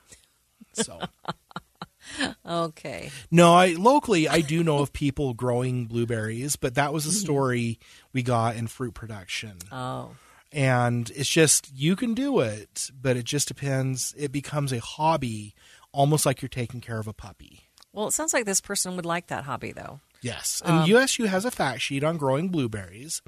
so 0.74 1.00
Okay. 2.46 3.12
no, 3.32 3.54
I 3.54 3.74
locally 3.74 4.28
I 4.28 4.42
do 4.42 4.64
know 4.64 4.80
of 4.80 4.94
people 4.94 5.34
growing 5.34 5.86
blueberries, 5.86 6.56
but 6.56 6.76
that 6.76 6.94
was 6.94 7.06
a 7.06 7.12
story 7.12 7.80
we 8.14 8.24
got 8.24 8.56
in 8.56 8.68
fruit 8.68 8.94
production. 8.94 9.58
Oh. 9.72 10.12
And 10.52 11.12
it's 11.16 11.30
just 11.30 11.72
you 11.74 11.96
can 11.96 12.14
do 12.14 12.40
it, 12.40 12.90
but 13.00 13.18
it 13.18 13.26
just 13.26 13.48
depends. 13.50 14.14
It 14.18 14.32
becomes 14.32 14.72
a 14.72 14.80
hobby, 14.80 15.54
almost 15.92 16.26
like 16.26 16.42
you're 16.42 16.50
taking 16.50 16.80
care 16.80 17.00
of 17.00 17.08
a 17.08 17.14
puppy. 17.14 17.70
Well, 17.92 18.08
it 18.08 18.14
sounds 18.14 18.34
like 18.34 18.46
this 18.46 18.62
person 18.62 18.96
would 18.96 19.06
like 19.06 19.28
that 19.28 19.44
hobby, 19.44 19.72
though. 19.72 20.00
Yes, 20.22 20.62
and 20.66 20.80
Um, 20.84 20.90
USU 20.90 21.26
has 21.26 21.46
a 21.46 21.52
fact 21.52 21.82
sheet 21.82 22.04
on 22.04 22.18
growing 22.18 22.50
blueberries. 22.50 23.22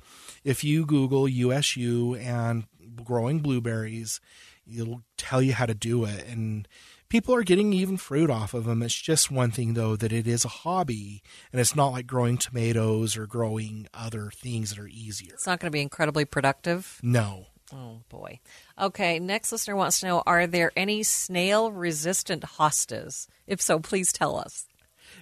If 0.44 0.64
you 0.64 0.86
Google 0.86 1.28
USU 1.28 2.16
and 2.16 2.66
growing 3.04 3.40
blueberries, 3.40 4.20
it'll 4.66 5.02
tell 5.18 5.42
you 5.42 5.54
how 5.54 5.66
to 5.66 5.74
do 5.76 6.06
it. 6.06 6.26
And 6.28 6.68
people 7.10 7.36
are 7.36 7.44
getting 7.44 7.74
even 7.74 7.98
fruit 7.98 8.30
off 8.30 8.54
of 8.54 8.66
them. 8.66 8.82
It's 8.82 8.94
just 8.94 9.32
one 9.32 9.52
thing, 9.52 9.74
though, 9.74 9.96
that 9.96 10.14
it 10.14 10.28
is 10.28 10.46
a 10.46 10.50
hobby, 10.50 11.22
and 11.52 11.60
it's 11.60 11.76
not 11.76 11.90
like 11.90 12.08
growing 12.08 12.38
tomatoes 12.38 13.18
or 13.18 13.26
growing 13.26 13.88
other 13.94 14.32
things 14.34 14.70
that 14.70 14.80
are 14.80 14.88
easier. 14.88 15.34
It's 15.34 15.48
not 15.48 15.60
going 15.60 15.72
to 15.72 15.76
be 15.76 15.82
incredibly 15.82 16.26
productive. 16.26 17.00
No. 17.04 17.48
Oh, 17.74 18.02
boy. 18.10 18.40
Okay, 18.80 19.20
next 19.20 19.52
listener 19.52 19.76
wants 19.76 20.00
to 20.00 20.08
know 20.08 20.24
Are 20.26 20.48
there 20.48 20.72
any 20.76 21.04
snail 21.04 21.72
resistant 21.72 22.44
hostas? 22.44 23.28
If 23.46 23.62
so, 23.62 23.80
please 23.80 24.12
tell 24.12 24.38
us. 24.38 24.66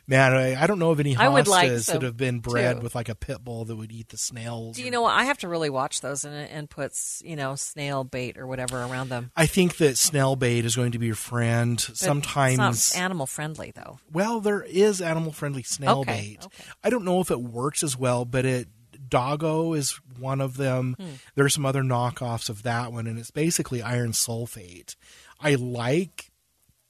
Man, 0.07 0.33
I, 0.33 0.61
I 0.61 0.67
don't 0.67 0.79
know 0.79 0.91
of 0.91 1.01
any 1.01 1.17
I 1.17 1.27
would 1.27 1.47
like 1.47 1.69
hostas 1.69 1.83
some, 1.83 1.95
that 1.95 2.03
have 2.03 2.15
been 2.15 2.39
bred 2.39 2.77
too. 2.77 2.83
with 2.83 2.95
like 2.95 3.09
a 3.09 3.15
pit 3.15 3.43
bull 3.43 3.65
that 3.65 3.75
would 3.75 3.91
eat 3.91 4.07
the 4.09 4.17
snails. 4.17 4.77
Do 4.77 4.83
you 4.83 4.89
know 4.89 5.01
what? 5.01 5.13
I 5.13 5.25
have 5.25 5.37
to 5.39 5.49
really 5.49 5.69
watch 5.69 5.99
those 5.99 6.23
and, 6.23 6.33
and 6.33 6.69
put, 6.69 6.93
you 7.21 7.35
know, 7.35 7.55
snail 7.55 8.05
bait 8.05 8.37
or 8.37 8.47
whatever 8.47 8.77
around 8.77 9.09
them. 9.09 9.31
I 9.35 9.47
think 9.47 9.77
that 9.77 9.97
snail 9.97 10.37
bait 10.37 10.63
is 10.63 10.77
going 10.77 10.93
to 10.93 10.99
be 10.99 11.07
your 11.07 11.15
friend. 11.15 11.83
But 11.85 11.97
Sometimes 11.97 12.59
It's 12.59 12.95
not 12.95 13.03
animal 13.03 13.25
friendly, 13.25 13.73
though. 13.75 13.99
Well, 14.11 14.39
there 14.39 14.63
is 14.63 15.01
animal 15.01 15.33
friendly 15.33 15.63
snail 15.63 15.99
Okay, 15.99 16.37
bait. 16.39 16.47
I 16.83 16.89
don't 16.89 17.03
know 17.03 17.19
if 17.19 17.29
it 17.29 17.41
works 17.41 17.83
as 17.83 17.97
well, 17.97 18.23
but 18.23 18.45
it 18.45 18.69
Doggo 19.09 19.73
is 19.73 19.99
one 20.19 20.41
of 20.41 20.57
them. 20.57 20.95
Hmm. 20.99 21.07
There's 21.35 21.53
some 21.53 21.65
other 21.65 21.83
knockoffs 21.83 22.49
of 22.49 22.63
that 22.63 22.91
one, 22.91 23.07
and 23.07 23.19
it's 23.19 23.31
basically 23.31 23.81
iron 23.81 24.11
sulfate. 24.11 24.95
I 25.39 25.55
like 25.55 26.31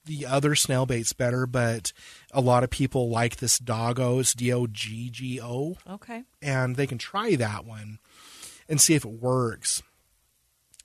the 0.08 0.26
other 0.26 0.56
snail 0.56 0.86
baits 0.86 1.14
better, 1.14 1.46
but 1.46 1.94
a 2.32 2.42
lot 2.42 2.64
of 2.64 2.70
people 2.70 3.10
like 3.10 3.38
this 3.38 3.60
Doggo. 3.60 4.20
It's 4.20 4.34
D 4.34 4.52
O 4.52 4.66
G 4.68 5.10
G 5.10 5.40
O, 5.42 5.78
Okay. 5.88 6.24
and 6.42 6.76
they 6.76 6.88
can 6.88 6.98
try 6.98 7.36
that 7.36 7.66
one 7.66 8.00
and 8.68 8.82
see 8.82 8.96
if 8.96 9.06
it 9.06 9.12
works. 9.22 9.84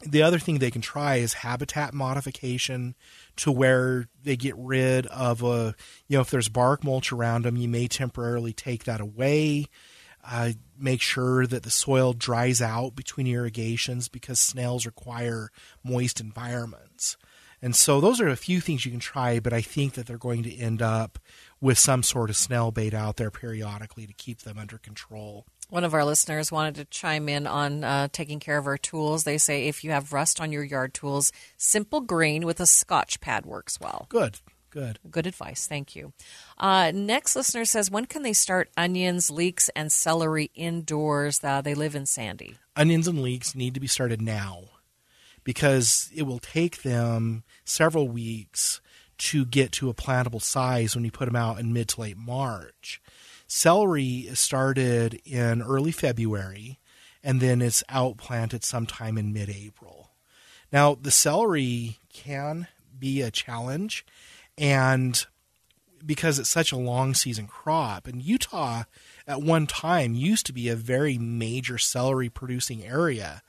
The 0.05 0.23
other 0.23 0.41
thing 0.41 0.59
they 0.59 0.71
can 0.73 0.83
try 0.83 1.17
is 1.17 1.33
habitat 1.35 1.95
modification 1.95 2.97
to 3.37 3.53
where 3.53 4.09
they 4.25 4.37
get 4.37 4.55
rid 4.59 5.07
of 5.07 5.43
a, 5.45 5.77
you 6.09 6.17
know, 6.17 6.21
if 6.23 6.31
there's 6.31 6.49
bark 6.49 6.83
mulch 6.83 7.13
around 7.13 7.45
them, 7.45 7.57
you 7.57 7.69
may 7.69 7.87
temporarily 7.87 8.53
take 8.53 8.85
that 8.85 9.01
away. 9.01 9.67
Uh, 10.25 10.53
make 10.79 11.01
sure 11.01 11.47
that 11.49 11.63
the 11.65 11.71
soil 11.71 12.13
dries 12.13 12.61
out 12.61 12.95
between 12.97 13.27
irrigations 13.27 14.09
because 14.09 14.39
snails 14.41 14.87
require 14.87 15.51
moist 15.85 16.21
environments. 16.21 17.17
And 17.63 17.77
so 17.77 18.01
those 18.01 18.21
are 18.21 18.29
a 18.29 18.37
few 18.37 18.61
things 18.61 18.85
you 18.85 18.91
can 18.91 19.01
try, 19.01 19.39
but 19.39 19.53
I 19.53 19.63
think 19.63 19.95
that 19.95 20.07
they're 20.07 20.19
going 20.19 20.43
to 20.43 20.57
end 20.57 20.83
up 20.83 21.19
with 21.61 21.79
some 21.79 22.03
sort 22.03 22.29
of 22.29 22.37
snail 22.37 22.73
bait 22.73 22.93
out 22.93 23.17
there 23.17 23.31
periodically 23.31 24.05
to 24.07 24.13
keep 24.13 24.41
them 24.41 24.59
under 24.59 24.79
control. 24.79 25.47
One 25.71 25.85
of 25.85 25.95
our 25.95 26.05
listeners 26.05 26.51
wanted 26.51 26.75
to 26.75 26.85
chime 26.87 27.29
in 27.29 27.47
on 27.47 27.85
uh, 27.85 28.09
taking 28.13 28.41
care 28.41 28.59
of 28.59 28.67
our 28.67 28.77
tools. 28.77 29.23
They 29.25 29.39
say 29.39 29.69
if 29.69 29.85
you 29.85 29.93
have 29.93 30.13
rust 30.13 30.41
on 30.41 30.51
your 30.51 30.65
yard 30.65 30.93
tools, 30.93 31.33
simple 31.57 32.01
green 32.01 32.45
with 32.45 32.59
a 32.61 32.67
scotch 32.67 33.21
pad 33.21 33.47
works 33.47 33.79
well. 33.81 34.07
Good, 34.11 34.41
good. 34.71 34.99
Good 35.09 35.27
advice. 35.29 35.67
Thank 35.69 35.95
you. 35.95 36.13
Uh, 36.59 36.91
next 36.93 37.37
listener 37.37 37.65
says, 37.65 37.91
when 37.91 38.07
can 38.07 38.23
they 38.23 38.33
start 38.35 38.71
onions, 38.77 39.31
leeks, 39.31 39.71
and 39.71 39.91
celery 39.93 40.51
indoors? 40.55 41.43
Uh, 41.43 41.63
they 41.63 41.75
live 41.75 41.95
in 41.95 42.07
Sandy. 42.07 42.57
onions 42.77 43.07
and 43.07 43.23
leeks 43.23 43.55
need 43.55 43.73
to 43.75 43.81
be 43.81 43.87
started 43.87 44.21
now 44.21 44.65
because 45.45 46.11
it 46.15 46.23
will 46.23 46.39
take 46.39 46.83
them 46.83 47.43
several 47.65 48.09
weeks 48.09 48.81
to 49.19 49.45
get 49.45 49.73
to 49.73 49.89
a 49.89 49.95
plantable 49.95 50.43
size 50.43 50.95
when 50.95 51.05
you 51.05 51.11
put 51.11 51.27
them 51.27 51.37
out 51.37 51.59
in 51.59 51.73
mid 51.73 51.89
to 51.89 52.01
late 52.01 52.17
March. 52.17 53.01
Celery 53.47 54.29
started 54.35 55.21
in 55.25 55.63
early 55.63 55.93
February 55.93 56.79
and 57.23 57.41
then 57.41 57.63
it's 57.63 57.85
outplanted 57.89 58.65
sometime 58.65 59.17
in 59.17 59.33
mid 59.33 59.49
April. 59.49 60.11
Now, 60.73 60.95
the 60.95 61.11
celery 61.11 61.99
can 62.13 62.67
be 62.99 63.21
a 63.21 63.31
challenge 63.31 64.05
and 64.57 65.25
because 66.05 66.39
it's 66.39 66.51
such 66.51 66.73
a 66.73 66.77
long 66.77 67.15
season 67.15 67.47
crop 67.47 68.07
and 68.09 68.23
Utah 68.23 68.85
at 69.27 69.43
one 69.43 69.67
time 69.67 70.15
used 70.15 70.47
to 70.47 70.53
be 70.53 70.69
a 70.69 70.75
very 70.75 71.17
major 71.17 71.79
celery 71.79 72.29
producing 72.29 72.85
area 72.85 73.43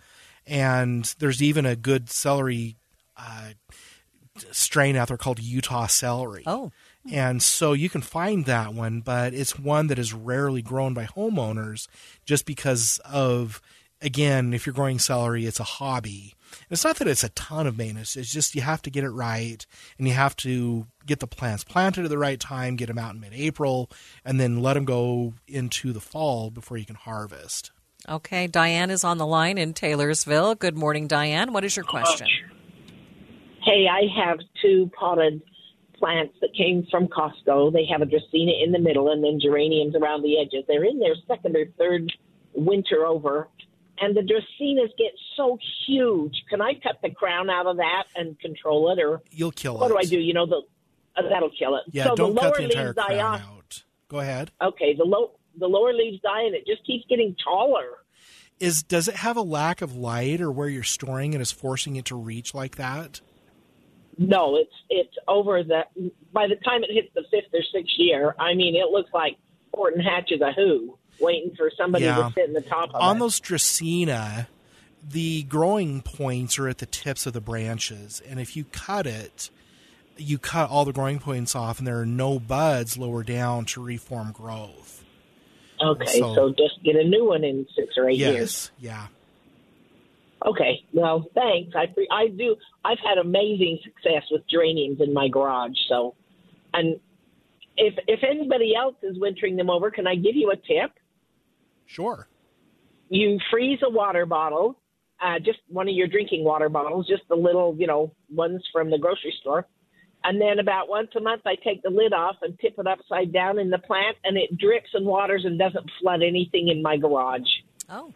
and 0.45 1.13
there's 1.19 1.41
even 1.41 1.65
a 1.65 1.75
good 1.75 2.09
celery 2.09 2.75
uh, 3.17 3.51
strain 4.51 4.95
out 4.95 5.07
there 5.07 5.17
called 5.17 5.39
Utah 5.39 5.88
celery. 5.88 6.43
Oh. 6.45 6.71
And 7.12 7.43
so 7.43 7.73
you 7.73 7.89
can 7.89 8.01
find 8.01 8.45
that 8.45 8.73
one, 8.73 9.01
but 9.01 9.33
it's 9.33 9.59
one 9.59 9.88
that 9.88 10.00
is 10.00 10.13
rarely 10.13 10.62
grown 10.62 10.93
by 10.93 11.05
homeowners 11.05 11.88
just 12.25 12.45
because 12.45 13.00
of, 13.03 13.62
again, 14.01 14.53
if 14.53 14.65
you're 14.65 14.73
growing 14.73 15.00
celery, 15.00 15.45
it's 15.45 15.59
a 15.59 15.65
hobby. 15.65 16.33
It's 16.69 16.83
not 16.83 16.97
that 16.97 17.07
it's 17.07 17.23
a 17.23 17.29
ton 17.29 17.67
of 17.67 17.77
maintenance, 17.77 18.15
it's 18.15 18.31
just 18.31 18.55
you 18.55 18.62
have 18.62 18.81
to 18.83 18.91
get 18.91 19.03
it 19.03 19.09
right 19.09 19.65
and 19.97 20.07
you 20.07 20.13
have 20.13 20.35
to 20.38 20.85
get 21.05 21.19
the 21.19 21.27
plants 21.27 21.63
planted 21.63 22.05
at 22.05 22.09
the 22.09 22.17
right 22.17 22.39
time, 22.39 22.75
get 22.75 22.88
them 22.88 23.00
out 23.00 23.15
in 23.15 23.21
mid 23.21 23.33
April, 23.33 23.89
and 24.23 24.39
then 24.39 24.62
let 24.62 24.75
them 24.75 24.85
go 24.85 25.33
into 25.47 25.91
the 25.91 26.00
fall 26.00 26.51
before 26.51 26.77
you 26.77 26.85
can 26.85 26.95
harvest. 26.95 27.71
Okay, 28.07 28.48
Diane 28.48 28.89
is 28.89 29.03
on 29.03 29.17
the 29.17 29.25
line 29.25 29.57
in 29.57 29.74
Taylorsville. 29.74 30.55
Good 30.55 30.75
morning, 30.75 31.07
Diane. 31.07 31.53
What 31.53 31.63
is 31.63 31.75
your 31.75 31.86
question? 31.86 32.27
Hey, 33.63 33.88
I 33.89 34.01
have 34.25 34.39
two 34.62 34.91
potted 34.98 35.41
plants 35.98 36.36
that 36.41 36.53
came 36.53 36.86
from 36.91 37.07
Costco. 37.07 37.72
They 37.72 37.86
have 37.86 38.01
a 38.01 38.05
Dracaena 38.05 38.62
in 38.62 38.74
the 38.74 38.79
middle 38.79 39.10
and 39.10 39.24
then 39.24 39.39
geraniums 39.41 39.95
around 39.95 40.22
the 40.22 40.38
edges. 40.38 40.65
They're 40.67 40.83
in 40.83 41.00
their 41.00 41.15
second 41.27 41.55
or 41.55 41.65
third 41.77 42.12
winter 42.53 43.05
over, 43.05 43.48
and 44.00 44.17
the 44.17 44.22
Dracaenas 44.22 44.89
get 44.98 45.13
so 45.38 45.57
huge. 45.88 46.43
Can 46.50 46.62
I 46.62 46.74
cut 46.74 46.98
the 47.01 47.10
crown 47.10 47.50
out 47.50 47.67
of 47.67 47.77
that 47.77 48.03
and 48.17 48.38
control 48.39 48.91
it, 48.91 49.01
or 49.01 49.22
You'll 49.31 49.51
kill 49.51 49.77
what 49.77 49.91
it. 49.91 49.93
What 49.93 50.01
do 50.01 50.07
I 50.07 50.10
do? 50.10 50.19
You 50.19 50.33
know, 50.33 50.45
the 50.45 50.62
uh, 51.15 51.29
that'll 51.29 51.51
kill 51.57 51.77
it. 51.77 51.83
Yeah, 51.91 52.05
so 52.05 52.15
don't 52.15 52.36
the 52.36 52.41
cut 52.41 52.57
the 52.57 52.63
entire 52.63 52.93
crown 52.93 53.19
off. 53.19 53.41
out. 53.41 53.83
Go 54.10 54.19
ahead. 54.19 54.51
Okay, 54.62 54.93
the 54.93 55.05
low 55.05 55.31
the 55.57 55.67
lower 55.67 55.93
leaves 55.93 56.22
die, 56.22 56.43
and 56.43 56.55
it 56.55 56.65
just 56.65 56.86
keeps 56.86 57.05
getting 57.07 57.36
taller. 57.43 57.98
Is 58.60 58.83
does 58.83 59.07
it 59.07 59.15
have 59.15 59.36
a 59.38 59.41
lack 59.41 59.81
of 59.81 59.95
light, 59.95 60.39
or 60.41 60.51
where 60.51 60.69
you're 60.69 60.83
storing 60.83 61.33
it 61.33 61.41
is 61.41 61.51
forcing 61.51 61.95
it 61.95 62.05
to 62.05 62.15
reach 62.15 62.53
like 62.53 62.75
that? 62.75 63.19
No, 64.17 64.55
it's 64.57 64.74
it's 64.89 65.15
over 65.27 65.63
the. 65.63 65.81
By 66.31 66.48
the 66.48 66.55
time 66.57 66.83
it 66.83 66.91
hits 66.93 67.10
the 67.15 67.24
fifth 67.31 67.53
or 67.53 67.63
sixth 67.74 67.93
year, 67.98 68.36
I 68.39 68.53
mean, 68.53 68.75
it 68.75 68.89
looks 68.91 69.10
like 69.13 69.38
Horton 69.74 70.01
Hatch 70.01 70.31
is 70.31 70.41
a 70.41 70.51
who 70.53 70.98
waiting 71.19 71.55
for 71.55 71.72
somebody 71.77 72.05
Yeah. 72.05 72.15
to 72.27 72.31
sit 72.33 72.45
in 72.48 72.53
the 72.53 72.62
top 72.62 72.89
of 72.89 72.95
it. 72.95 73.01
On 73.01 73.15
it. 73.17 73.19
those 73.19 73.39
Dracaena, 73.39 74.48
the 75.07 75.43
growing 75.43 76.01
points 76.01 76.57
are 76.60 76.67
at 76.67 76.77
the 76.77 76.86
tips 76.86 77.25
of 77.25 77.33
the 77.33 77.41
branches, 77.41 78.22
and 78.27 78.39
if 78.39 78.55
you 78.55 78.65
cut 78.65 79.05
it, 79.07 79.50
you 80.15 80.38
cut 80.38 80.69
all 80.69 80.86
the 80.86 80.93
growing 80.93 81.19
points 81.19 81.55
off, 81.55 81.79
and 81.79 81.88
there 81.88 82.00
are 82.00 82.05
no 82.05 82.39
buds 82.39 82.98
lower 82.98 83.24
down 83.24 83.65
to 83.65 83.83
reform 83.83 84.31
growth. 84.31 85.03
Okay, 85.84 86.20
So- 86.20 86.34
so, 86.36 86.50
just 86.54 86.82
get 86.84 86.96
a 86.96 87.04
new 87.04 87.25
one 87.25 87.44
in 87.44 87.68
six 87.75 87.98
or 87.98 88.10
eight 88.10 88.18
yes, 88.18 88.34
years. 88.34 88.72
yeah. 88.80 89.08
Okay, 90.46 90.84
well, 90.94 91.25
thanks. 91.34 91.74
I 91.75 91.86
pre- 91.88 92.08
I 92.12 92.28
do. 92.28 92.58
I've 92.84 93.00
had 93.00 93.18
amazing 93.18 93.80
success 93.84 94.24
with 94.30 94.46
geraniums 94.48 95.00
in 95.00 95.13
my 95.13 95.30
garage. 95.30 95.78
So, 95.88 96.16
and 96.74 97.00
if 97.78 97.94
if 98.08 98.24
anybody 98.24 98.75
else 98.75 98.96
is 99.04 99.18
wintering 99.18 99.56
them 99.56 99.70
over, 99.70 99.90
can 99.90 100.06
I 100.06 100.16
give 100.16 100.36
you 100.36 100.52
a 100.52 100.58
tip? 100.58 100.92
Sure. 101.86 102.28
You 103.10 103.40
freeze 103.52 103.80
a 103.84 103.90
water 103.90 104.25
bottle, 104.25 104.78
uh, 105.22 105.40
just 105.40 105.60
one 105.70 105.88
of 105.88 105.94
your 105.96 106.08
drinking 106.08 106.44
water 106.44 106.68
bottles, 106.68 107.08
just 107.08 107.24
the 107.30 107.36
little, 107.36 107.75
you 107.78 107.88
know, 107.88 108.12
ones 108.30 108.63
from 108.74 108.90
the 108.90 108.98
grocery 108.98 109.34
store. 109.40 109.66
And 110.25 110.39
then 110.39 110.60
about 110.60 110.88
once 110.88 111.10
a 111.18 111.20
month, 111.20 111.42
I 111.46 111.56
take 111.56 111.82
the 111.84 111.89
lid 111.89 112.13
off 112.13 112.38
and 112.42 112.58
tip 112.60 112.75
it 112.77 112.88
upside 112.88 113.34
down 113.34 113.60
in 113.60 113.70
the 113.70 113.77
plant, 113.80 114.15
and 114.24 114.38
it 114.38 114.58
drips 114.58 114.89
and 114.94 115.06
waters 115.06 115.44
and 115.46 115.60
doesn't 115.60 115.89
flood 116.00 116.22
anything 116.24 116.70
in 116.70 116.82
my 116.82 116.96
garage. 116.98 117.42
Oh, 117.89 118.13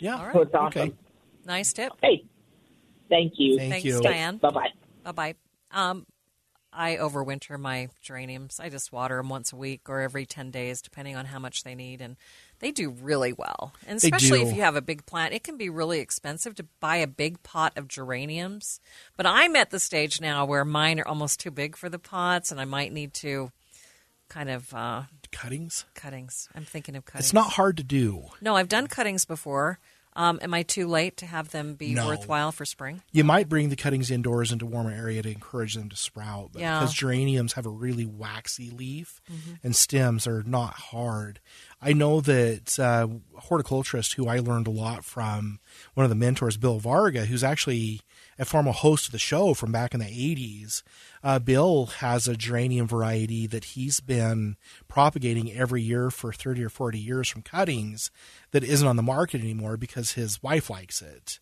Yeah. 0.00 0.16
all 0.16 0.32
So 0.32 0.40
it's 0.42 0.54
awesome. 0.54 0.82
Okay. 0.82 0.92
Nice 1.44 1.72
tip. 1.72 1.92
Hey, 2.02 2.24
thank 3.08 3.34
you. 3.36 3.56
Thank 3.58 3.70
Thanks, 3.72 3.84
you. 3.84 4.00
Diane. 4.00 4.38
Bye 4.38 4.50
bye. 4.50 4.68
Bye 5.04 5.12
bye. 5.12 5.34
Um, 5.70 6.06
I 6.76 6.96
overwinter 6.96 7.58
my 7.58 7.88
geraniums. 8.02 8.60
I 8.60 8.68
just 8.68 8.92
water 8.92 9.16
them 9.16 9.30
once 9.30 9.52
a 9.52 9.56
week 9.56 9.88
or 9.88 10.00
every 10.02 10.26
10 10.26 10.50
days, 10.50 10.82
depending 10.82 11.16
on 11.16 11.24
how 11.24 11.38
much 11.38 11.64
they 11.64 11.74
need. 11.74 12.02
And 12.02 12.16
they 12.58 12.70
do 12.70 12.90
really 12.90 13.32
well. 13.32 13.72
And 13.86 13.96
especially 13.96 14.42
if 14.42 14.54
you 14.54 14.62
have 14.62 14.76
a 14.76 14.82
big 14.82 15.06
plant, 15.06 15.32
it 15.34 15.42
can 15.42 15.56
be 15.56 15.70
really 15.70 16.00
expensive 16.00 16.54
to 16.56 16.66
buy 16.80 16.96
a 16.96 17.06
big 17.06 17.42
pot 17.42 17.72
of 17.76 17.88
geraniums. 17.88 18.80
But 19.16 19.26
I'm 19.26 19.56
at 19.56 19.70
the 19.70 19.80
stage 19.80 20.20
now 20.20 20.44
where 20.44 20.64
mine 20.64 21.00
are 21.00 21.08
almost 21.08 21.40
too 21.40 21.50
big 21.50 21.76
for 21.76 21.88
the 21.88 21.98
pots, 21.98 22.52
and 22.52 22.60
I 22.60 22.66
might 22.66 22.92
need 22.92 23.14
to 23.14 23.50
kind 24.28 24.50
of 24.50 24.72
uh, 24.74 25.04
Cuttings. 25.32 25.84
cuttings. 25.94 26.48
I'm 26.54 26.64
thinking 26.64 26.96
of 26.96 27.04
cuttings. 27.04 27.26
It's 27.26 27.34
not 27.34 27.50
hard 27.52 27.76
to 27.78 27.82
do. 27.82 28.24
No, 28.40 28.56
I've 28.56 28.68
done 28.68 28.86
cuttings 28.86 29.24
before. 29.24 29.78
Um, 30.16 30.38
am 30.42 30.54
I 30.54 30.62
too 30.62 30.88
late 30.88 31.18
to 31.18 31.26
have 31.26 31.50
them 31.50 31.74
be 31.74 31.92
No. 31.94 32.06
worthwhile 32.06 32.50
for 32.50 32.64
spring? 32.64 33.02
You 33.12 33.22
might 33.22 33.48
bring 33.50 33.68
the 33.68 33.76
cuttings 33.76 34.10
indoors 34.10 34.50
into 34.50 34.64
warmer 34.66 34.90
area 34.90 35.22
to 35.22 35.30
encourage 35.30 35.74
them 35.74 35.90
to 35.90 35.96
sprout, 35.96 36.50
but 36.52 36.62
Yeah. 36.62 36.80
because 36.80 36.94
geraniums 36.94 37.52
have 37.52 37.66
a 37.66 37.70
really 37.70 38.06
waxy 38.06 38.70
leaf 38.70 39.20
Mm-hmm. 39.30 39.52
and 39.62 39.76
stems 39.76 40.26
are 40.26 40.42
not 40.42 40.72
hard. 40.74 41.38
I 41.82 41.92
know 41.92 42.20
that 42.22 42.78
uh, 42.78 43.08
horticulturist 43.40 44.14
who 44.14 44.26
I 44.26 44.38
learned 44.38 44.66
a 44.66 44.70
lot 44.70 45.04
from, 45.04 45.60
one 45.94 46.04
of 46.04 46.10
the 46.10 46.16
mentors, 46.16 46.56
Bill 46.56 46.78
Varga, 46.78 47.26
who's 47.26 47.44
actually 47.44 48.00
a 48.38 48.44
former 48.44 48.72
host 48.72 49.06
of 49.06 49.12
the 49.12 49.18
show 49.18 49.54
from 49.54 49.72
back 49.72 49.94
in 49.94 50.00
the 50.00 50.06
80s. 50.06 50.82
Uh, 51.22 51.38
Bill 51.38 51.86
has 51.86 52.28
a 52.28 52.36
geranium 52.36 52.86
variety 52.86 53.46
that 53.46 53.64
he's 53.64 54.00
been 54.00 54.56
propagating 54.88 55.52
every 55.52 55.82
year 55.82 56.10
for 56.10 56.32
30 56.32 56.64
or 56.64 56.68
40 56.68 56.98
years 56.98 57.28
from 57.28 57.42
cuttings 57.42 58.10
that 58.50 58.64
isn't 58.64 58.86
on 58.86 58.96
the 58.96 59.02
market 59.02 59.40
anymore 59.40 59.76
because 59.76 60.12
his 60.12 60.42
wife 60.42 60.70
likes 60.70 61.02
it. 61.02 61.38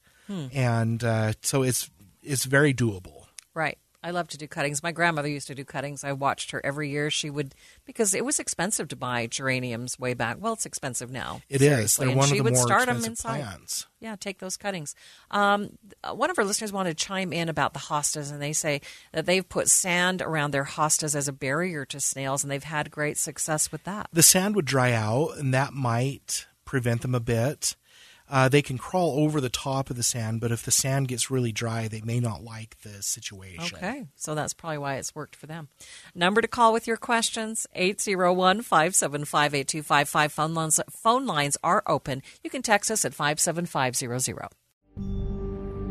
And 0.55 1.05
uh, 1.05 1.33
so 1.43 1.63
it's 1.63 1.91
it's 2.23 2.45
very 2.45 2.73
doable. 2.73 3.27
Right. 3.53 3.77
I 4.05 4.11
love 4.11 4.29
to 4.29 4.39
do 4.39 4.47
cuttings. 4.47 4.83
My 4.83 4.93
grandmother 4.93 5.29
used 5.29 5.47
to 5.47 5.55
do 5.55 5.65
cuttings. 5.65 6.05
I 6.05 6.13
watched 6.13 6.51
her 6.51 6.61
every 6.63 6.91
year. 6.91 7.11
She 7.11 7.31
would 7.31 7.55
because 7.87 8.13
it 8.13 8.23
was 8.23 8.39
expensive 8.39 8.89
to 8.89 8.97
buy 8.97 9.27
geraniums 9.27 9.99
way 9.99 10.13
back. 10.13 10.37
Well, 10.39 10.53
it's 10.53 10.67
expensive 10.67 11.11
now. 11.11 11.41
It 11.49 11.63
is. 11.63 11.97
They're 11.97 12.09
and 12.09 12.17
one 12.19 12.29
she 12.29 12.35
of 12.35 12.39
the 12.39 12.45
would 12.45 12.53
more 12.53 12.67
start 12.67 12.87
them 12.87 13.03
inside. 13.03 13.41
plants. 13.41 13.87
Yeah, 14.01 14.17
take 14.17 14.41
those 14.41 14.59
cuttings. 14.59 14.95
Um, 15.31 15.79
one 16.13 16.31
of 16.31 16.39
our 16.39 16.45
listeners 16.45 16.71
wanted 16.71 16.99
to 16.99 17.05
chime 17.05 17.33
in 17.33 17.49
about 17.49 17.73
the 17.73 17.81
hostas, 17.81 18.31
and 18.31 18.43
they 18.43 18.53
say 18.53 18.83
that 19.13 19.25
they've 19.25 19.49
put 19.49 19.71
sand 19.71 20.21
around 20.21 20.51
their 20.51 20.65
hostas 20.65 21.17
as 21.17 21.27
a 21.27 21.33
barrier 21.33 21.87
to 21.87 21.99
snails, 21.99 22.45
and 22.45 22.51
they've 22.51 22.63
had 22.63 22.91
great 22.91 23.17
success 23.17 23.73
with 23.73 23.85
that. 23.85 24.09
The 24.13 24.23
sand 24.23 24.55
would 24.57 24.67
dry 24.67 24.93
out, 24.93 25.39
and 25.39 25.55
that 25.55 25.73
might 25.73 26.47
prevent 26.67 27.01
them 27.01 27.15
a 27.15 27.21
bit. 27.21 27.75
Uh, 28.31 28.49
they 28.49 28.63
can 28.63 28.79
crawl 28.79 29.19
over 29.19 29.39
the 29.41 29.51
top 29.51 29.91
of 29.91 29.97
the 29.97 30.03
sand, 30.03 30.41
but 30.41 30.51
if 30.51 30.63
the 30.63 30.71
sand 30.71 31.09
gets 31.09 31.31
really 31.31 31.53
dry, 31.53 31.89
they 31.89 32.01
may 32.01 32.21
not 32.21 32.43
like 32.43 32.77
the 32.83 33.03
situation. 33.03 33.77
Okay, 33.77 34.07
so 34.15 34.35
that's 34.35 34.55
probably 34.55 34.79
why 34.79 34.95
it's 34.97 35.15
worked 35.15 35.37
for 35.37 35.47
them. 35.47 35.69
Number 36.15 36.41
to 36.41 36.49
call 36.49 36.73
with 36.73 36.87
your 36.87 36.97
questions 36.97 37.67
801 37.75 38.63
575 38.63 39.55
8255. 39.55 40.33
Phone 40.33 40.55
lines, 40.55 40.81
phone 40.91 41.27
lines 41.27 41.59
are 41.63 41.83
open. 41.87 42.23
You 42.43 42.49
can 42.49 42.63
text 42.63 42.91
us 42.91 43.05
at 43.05 43.13
57500. 43.13 44.49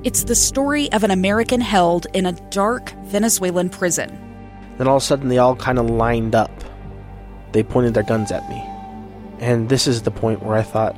It's 0.03 0.25
the 0.25 0.35
story 0.35 0.91
of 0.91 1.03
an 1.03 1.11
American 1.11 1.61
held 1.61 2.07
in 2.13 2.25
a 2.25 2.33
dark 2.49 2.91
Venezuelan 3.05 3.69
prison. 3.69 4.09
Then 4.77 4.87
all 4.87 4.97
of 4.97 5.03
a 5.03 5.05
sudden, 5.05 5.29
they 5.29 5.37
all 5.37 5.55
kind 5.55 5.79
of 5.79 5.89
lined 5.89 6.35
up. 6.35 6.51
They 7.53 7.63
pointed 7.63 7.93
their 7.93 8.03
guns 8.03 8.31
at 8.31 8.49
me. 8.49 8.61
And 9.39 9.69
this 9.69 9.87
is 9.87 10.01
the 10.01 10.11
point 10.11 10.41
where 10.43 10.57
I 10.57 10.63
thought, 10.63 10.97